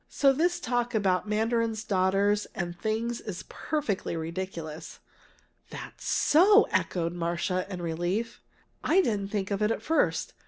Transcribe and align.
So 0.09 0.33
this 0.33 0.59
talk 0.59 0.95
about 0.95 1.29
mandarin's 1.29 1.83
daughters 1.83 2.47
and 2.55 2.75
things 2.75 3.21
is 3.21 3.43
perfectly 3.47 4.17
ridiculous!" 4.17 4.99
"That's 5.69 6.05
so!" 6.05 6.63
echoed 6.71 7.13
Marcia, 7.13 7.71
in 7.71 7.83
relief. 7.83 8.41
"I 8.83 9.01
didn't 9.01 9.27
think 9.29 9.51
of 9.51 9.61
it 9.61 9.69
at 9.69 9.83
first. 9.83 10.33